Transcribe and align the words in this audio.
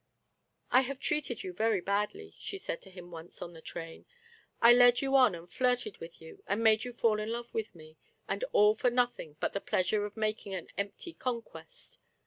"I 0.71 0.81
have 0.81 0.99
treated 0.99 1.43
you 1.43 1.53
very 1.53 1.79
badly," 1.79 2.33
she 2.39 2.57
said 2.57 2.81
to 2.81 2.89
him 2.89 3.11
once 3.11 3.39
on 3.39 3.53
the 3.53 3.61
train;" 3.61 4.07
I 4.59 4.73
led 4.73 4.99
you 5.01 5.15
on 5.15 5.35
and 5.35 5.47
flirted 5.47 5.99
with 5.99 6.19
you, 6.19 6.41
and 6.47 6.63
made 6.63 6.83
you 6.83 6.91
fall 6.91 7.19
in 7.19 7.31
love 7.31 7.53
with 7.53 7.75
me, 7.75 7.97
and 8.27 8.43
all 8.45 8.73
for 8.73 8.89
nothing 8.89 9.35
but 9.39 9.53
the 9.53 9.61
pleasure 9.61 10.03
of 10.07 10.17
making 10.17 10.55
an 10.55 10.69
empty 10.75 11.13
conquest 11.13 11.99